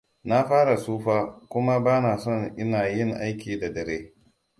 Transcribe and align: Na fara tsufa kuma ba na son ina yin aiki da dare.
Na 0.23 0.37
fara 0.47 0.75
tsufa 0.77 1.17
kuma 1.49 1.79
ba 1.79 2.01
na 2.01 2.17
son 2.17 2.53
ina 2.57 2.87
yin 2.87 3.13
aiki 3.13 3.59
da 3.59 3.69
dare. 3.73 4.13